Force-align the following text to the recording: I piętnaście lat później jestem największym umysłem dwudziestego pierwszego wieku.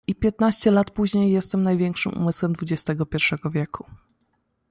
I 0.07 0.15
piętnaście 0.15 0.71
lat 0.71 0.91
później 0.91 1.31
jestem 1.31 1.63
największym 1.63 2.13
umysłem 2.13 2.53
dwudziestego 2.53 3.05
pierwszego 3.05 3.49
wieku. 3.49 3.85